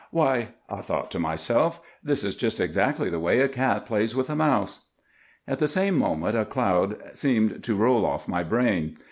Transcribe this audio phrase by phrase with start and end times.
[0.09, 0.47] "'"Why,"'
[0.81, 4.35] thought I to myself, '"this is just exactly the way a cat plays with a
[4.35, 4.79] mouse!"
[5.47, 8.97] "'At the same moment a cloud seemed to roll off my brain.